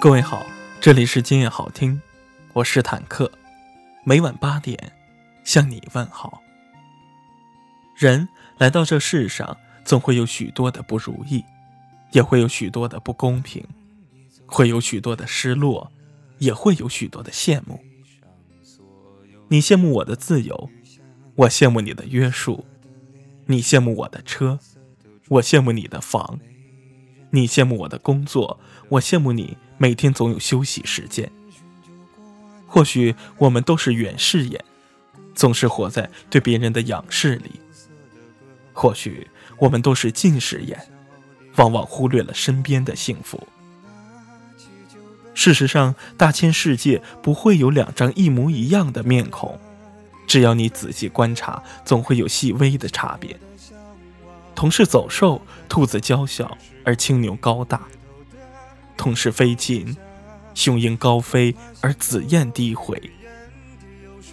[0.00, 0.46] 各位好，
[0.80, 2.00] 这里是今夜好听，
[2.52, 3.28] 我是坦克，
[4.04, 4.92] 每晚八点
[5.42, 6.40] 向你问好。
[7.96, 11.44] 人来到这世上，总会有许多的不如意，
[12.12, 13.66] 也会有许多的不公平，
[14.46, 15.90] 会有许多的失落，
[16.38, 17.80] 也会有许多的羡慕。
[19.48, 20.70] 你羡慕我的自由，
[21.34, 22.64] 我羡慕你的约束；
[23.46, 24.60] 你羡慕我的车，
[25.26, 26.38] 我羡慕你的房；
[27.30, 29.56] 你羡慕我的工作，我羡慕你。
[29.80, 31.30] 每天总有休息时间。
[32.66, 34.64] 或许我们都是远视眼，
[35.34, 37.50] 总是活在对别人的仰视里；
[38.72, 40.78] 或许我们都是近视眼，
[41.56, 43.46] 往往忽略了身边的幸福。
[45.32, 49.60] 事实上，大千世界不会有两张一模一样的面孔，
[50.26, 53.38] 只要你仔细观察，总会有细微的差别。
[54.56, 57.82] 同是走兽，兔子娇小，而青牛高大。
[58.96, 59.94] 同是飞禽，
[60.54, 62.98] 雄鹰高飞，而紫燕低回。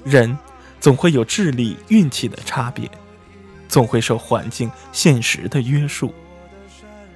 [0.06, 0.38] 人
[0.80, 2.90] 总会有智力、运气的差别，
[3.68, 6.14] 总会受环境、现实的约束，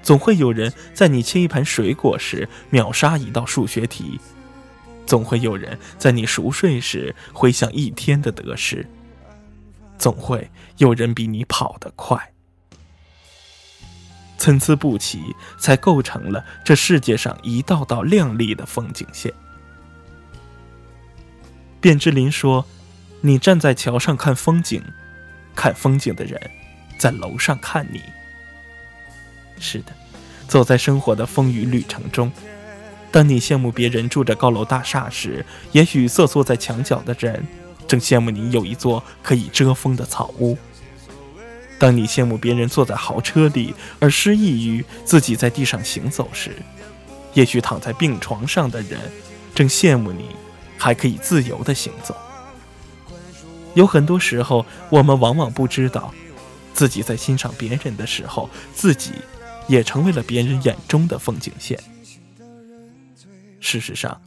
[0.04, 4.20] 总会有人在你切一盘水果时秒杀一道数学题，
[5.06, 8.86] 总会有人在你熟睡时回想一天的得失，
[9.98, 12.34] 总会有人比你跑得快。
[14.40, 19.32] 参差不齐，才构成了这世界上一道道亮丽的风景线。
[21.82, 22.66] 卞之琳说
[23.22, 24.82] ：“你站在桥上看风景，
[25.56, 26.40] 看风景的人
[26.98, 28.02] 在楼上看你。”
[29.60, 29.92] 是的，
[30.48, 32.32] 走在生活的风雨旅程中，
[33.12, 37.46] 当你羡慕别人住着高楼大厦时，也许瑟缩在墙角的人
[37.86, 40.58] 正羡慕你有一座可以遮风的草屋。
[41.80, 46.52] 当你羡慕别人坐在豪车里，而失意于自己在地上行走时，
[47.34, 49.00] 也许躺在病床上的人
[49.56, 50.36] 正羡慕你
[50.78, 52.16] 还可以自由地行走。
[53.76, 56.14] 有很多时候，我们往往不知道，
[56.74, 59.12] 自己在欣赏别人的时候，自己
[59.68, 61.80] 也成为了别人眼中的风景线。
[63.62, 64.22] 事实上，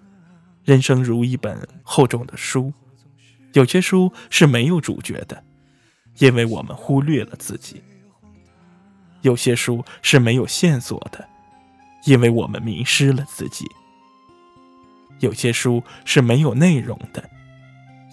[0.64, 2.72] 人生如一本厚重的书，
[3.52, 5.44] 有些书是没有主角的。
[6.18, 7.82] 因为我们忽略了自己，
[9.22, 11.28] 有些书是没有线索的，
[12.04, 13.66] 因为我们迷失了自己；
[15.20, 17.28] 有些书是没有内容的，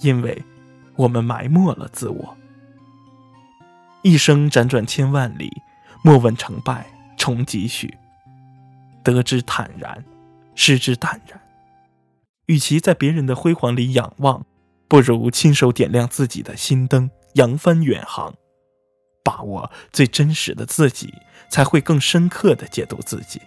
[0.02, 0.42] 因为
[0.96, 2.38] 我们埋没了自我。
[4.02, 5.52] 一生辗转千万里，
[6.04, 7.94] 莫问成败重几许。
[9.04, 10.04] 得之坦然，
[10.56, 11.40] 失之淡然。
[12.46, 14.46] 与其在别人的辉煌里仰望，
[14.88, 17.10] 不如亲手点亮自己的心灯。
[17.34, 18.34] 扬帆远航，
[19.24, 21.14] 把握最真实的自己，
[21.50, 23.42] 才会更深刻的解读自己。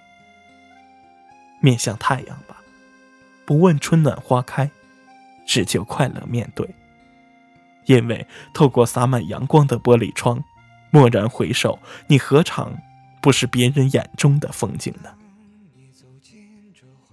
[1.61, 2.63] 面向太阳吧，
[3.45, 4.71] 不问春暖花开，
[5.47, 6.69] 只求快乐面对。
[7.87, 10.43] 因为透过洒满阳光的玻璃窗，
[10.93, 12.79] 蓦然回首，你何尝
[13.21, 15.11] 不是别人眼中的风景呢？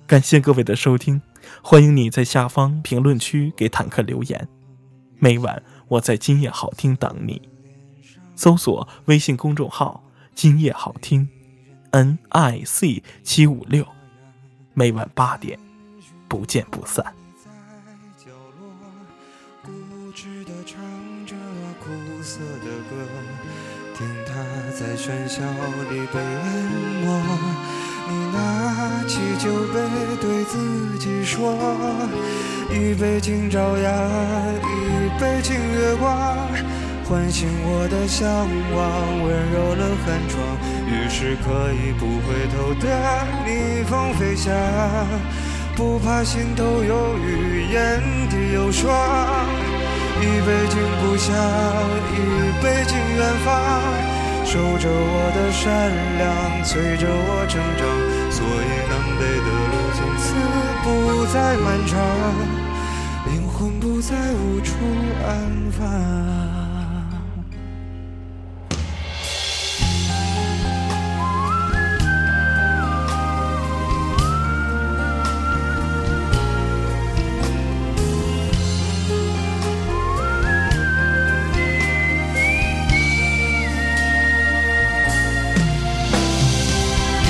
[0.05, 1.21] 感谢各位的收听，
[1.63, 4.47] 欢迎你在下方评论区给坦克留言。
[5.19, 7.41] 每晚我在今夜好听等你，
[8.35, 10.03] 搜索微信公众号
[10.35, 11.27] “今夜好听
[11.91, 13.85] ”，N I C 七五六，
[14.73, 15.59] 每晚八点
[16.27, 17.13] 不见不散。
[24.79, 25.41] 在喧嚣
[25.89, 26.71] 里被淹
[27.03, 27.88] 没。
[28.11, 29.79] 你拿起酒杯，
[30.19, 31.53] 对自己说：
[32.71, 33.93] 一杯敬朝阳，
[34.63, 36.09] 一杯敬月光，
[37.07, 38.27] 唤醒我的向
[38.73, 40.41] 往，温柔了寒窗。
[40.87, 42.87] 于是可以不回头的
[43.45, 44.51] 逆风飞翔，
[45.75, 48.91] 不怕心头有雨，眼底有霜。
[50.19, 51.35] 一杯敬故乡，
[52.11, 52.17] 一
[52.63, 54.18] 杯敬远方。
[54.51, 55.69] 守着我的善
[56.17, 57.85] 良，催着我成长，
[58.31, 60.33] 所以南北的路从此
[60.81, 60.87] 不
[61.31, 61.93] 再漫长，
[63.27, 64.73] 灵魂不再无处
[65.23, 66.48] 安放。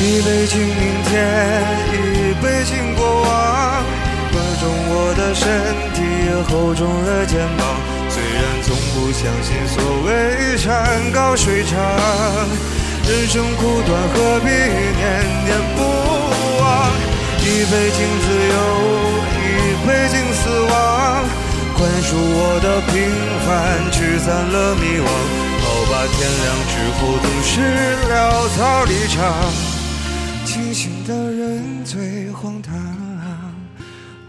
[0.10, 1.62] 一杯敬明天，
[1.94, 3.30] 一杯敬过往。
[4.34, 5.46] 宽重我的身
[5.94, 6.02] 体，
[6.50, 7.78] 厚重了肩膀。
[8.10, 11.78] 虽然从不相信所谓山高水长，
[13.06, 15.06] 人生苦短，何必念
[15.46, 15.86] 念不
[16.58, 16.90] 忘？
[17.46, 18.58] 一杯敬自由，
[19.46, 19.46] 一
[19.86, 20.74] 杯敬死亡。
[21.78, 22.98] 宽恕我的平
[23.46, 25.06] 凡，驱散了迷惘。
[25.06, 27.62] 好吧，天亮之后总是
[28.10, 29.79] 潦草离场。
[30.51, 32.75] 清醒的人最荒唐。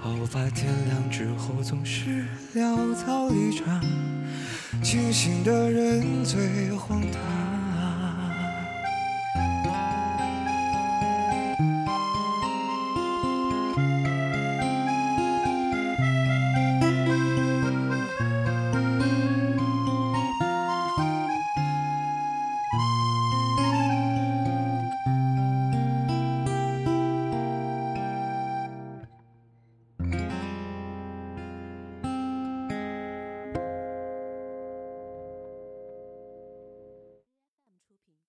[0.03, 3.83] 好吧，天亮之后总是潦草离场。
[4.83, 7.40] 清醒的人最荒唐。